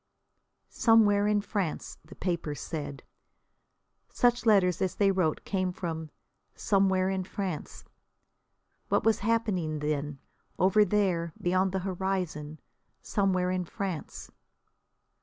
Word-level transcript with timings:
"Somewhere 0.71 1.27
in 1.27 1.41
France," 1.41 1.99
the 2.03 2.15
papers 2.15 2.59
said. 2.59 3.03
Such 4.09 4.47
letters 4.47 4.81
as 4.81 4.95
they 4.95 5.11
wrote 5.11 5.45
came 5.45 5.71
from 5.71 6.09
"somewhere 6.55 7.11
in 7.11 7.23
France." 7.23 7.83
What 8.89 9.03
was 9.03 9.19
happening 9.19 9.77
then, 9.77 10.17
over 10.57 10.83
there, 10.83 11.33
beyond 11.39 11.71
the 11.71 11.81
horizon, 11.85 12.59
"somewhere 13.03 13.51
in 13.51 13.63
France"? 13.65 14.31